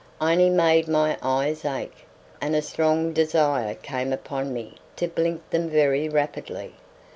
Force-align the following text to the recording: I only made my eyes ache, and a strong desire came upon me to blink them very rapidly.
I 0.19 0.31
only 0.31 0.49
made 0.49 0.87
my 0.87 1.15
eyes 1.21 1.63
ache, 1.63 2.07
and 2.41 2.55
a 2.55 2.63
strong 2.63 3.13
desire 3.13 3.75
came 3.75 4.11
upon 4.11 4.51
me 4.51 4.77
to 4.95 5.07
blink 5.07 5.47
them 5.51 5.69
very 5.69 6.09
rapidly. 6.09 6.73